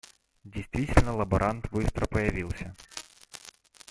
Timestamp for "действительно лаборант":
0.43-1.69